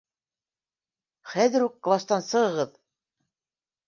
[1.33, 2.73] —Хәҙер үк кластан сығығыҙ!